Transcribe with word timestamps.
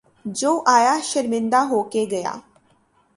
جو 0.25 0.51
آیا 0.67 0.95
شرمندہ 1.03 1.57
ہو 1.57 1.83
کے 1.83 2.05
گیا۔ 2.11 2.33